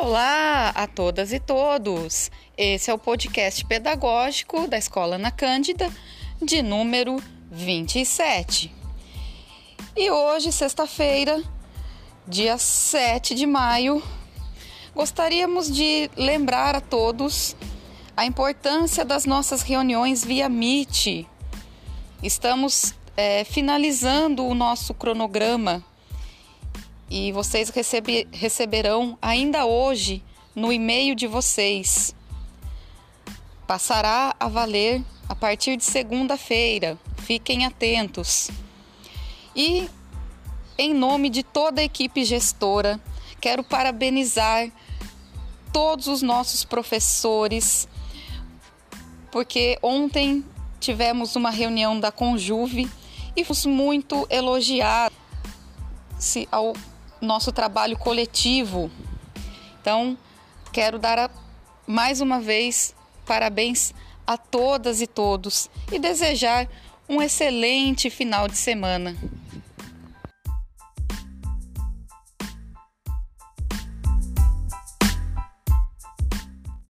[0.00, 2.30] Olá a todas e todos!
[2.56, 5.90] Esse é o podcast pedagógico da Escola Ana Cândida,
[6.40, 8.72] de número 27.
[9.96, 11.42] E hoje, sexta-feira,
[12.28, 14.00] dia 7 de maio,
[14.94, 17.56] gostaríamos de lembrar a todos
[18.16, 21.26] a importância das nossas reuniões via Meet.
[22.22, 25.84] Estamos é, finalizando o nosso cronograma
[27.10, 30.22] e vocês recebe, receberão ainda hoje
[30.54, 32.14] no e-mail de vocês.
[33.66, 36.98] Passará a valer a partir de segunda-feira.
[37.18, 38.50] Fiquem atentos.
[39.54, 39.88] E
[40.76, 43.00] em nome de toda a equipe gestora,
[43.40, 44.70] quero parabenizar
[45.72, 47.88] todos os nossos professores,
[49.30, 50.44] porque ontem
[50.80, 52.88] tivemos uma reunião da Conjuve
[53.36, 55.16] e fomos muito elogiados
[56.50, 56.74] ao
[57.20, 58.90] nosso trabalho coletivo.
[59.80, 60.16] Então,
[60.72, 61.30] quero dar a,
[61.86, 62.94] mais uma vez
[63.26, 63.92] parabéns
[64.26, 66.68] a todas e todos e desejar
[67.08, 69.16] um excelente final de semana.